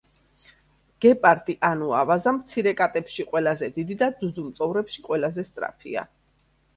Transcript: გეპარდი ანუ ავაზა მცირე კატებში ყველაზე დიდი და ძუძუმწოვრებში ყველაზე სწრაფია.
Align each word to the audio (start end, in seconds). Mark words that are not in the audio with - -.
გეპარდი 1.05 1.55
ანუ 1.67 1.89
ავაზა 1.97 2.33
მცირე 2.37 2.73
კატებში 2.79 3.25
ყველაზე 3.33 3.69
დიდი 3.75 3.97
და 3.99 4.07
ძუძუმწოვრებში 4.23 5.05
ყველაზე 5.09 5.45
სწრაფია. 5.51 6.07